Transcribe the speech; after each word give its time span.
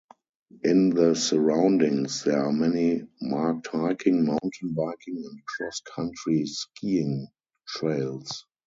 In 0.63 0.89
the 0.89 1.13
surroundings 1.13 2.23
there 2.23 2.43
are 2.43 2.51
many 2.51 3.03
marked 3.21 3.67
hiking, 3.67 4.25
mountain 4.25 4.73
biking 4.73 5.17
and 5.23 5.45
cross-country 5.45 6.47
skiing 6.47 7.27
trails. 7.67 8.47